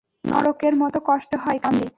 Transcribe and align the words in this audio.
নরকের 0.23 0.73
মতো 0.75 0.99
কষ্ট 1.05 1.31
হয়, 1.43 1.59
কামলি। 1.59 1.89